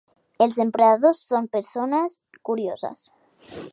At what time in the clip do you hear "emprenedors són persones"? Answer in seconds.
0.63-2.17